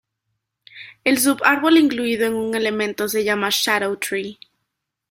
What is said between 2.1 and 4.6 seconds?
en un elemento se llama shadow tree.